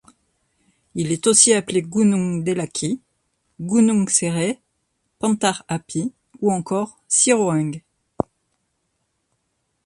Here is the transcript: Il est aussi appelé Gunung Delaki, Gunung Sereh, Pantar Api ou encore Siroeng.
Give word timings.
Il 0.95 1.11
est 1.11 1.27
aussi 1.27 1.53
appelé 1.53 1.83
Gunung 1.83 2.43
Delaki, 2.43 2.99
Gunung 3.61 4.09
Sereh, 4.09 4.59
Pantar 5.19 5.63
Api 5.67 6.11
ou 6.39 6.51
encore 6.51 6.99
Siroeng. 7.07 7.83